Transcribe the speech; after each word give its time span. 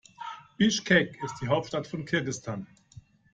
Bischkek 0.57 1.21
ist 1.23 1.35
die 1.43 1.47
Hauptstadt 1.47 1.85
von 1.85 2.05
Kirgisistan. 2.05 2.65